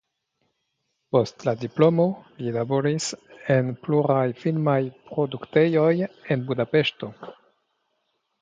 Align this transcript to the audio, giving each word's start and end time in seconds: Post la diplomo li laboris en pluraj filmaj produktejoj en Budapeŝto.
Post 1.15 1.43
la 1.49 1.53
diplomo 1.63 2.05
li 2.39 2.55
laboris 2.55 3.11
en 3.57 3.69
pluraj 3.83 4.25
filmaj 4.41 4.79
produktejoj 5.11 5.89
en 6.09 6.49
Budapeŝto. 6.51 7.13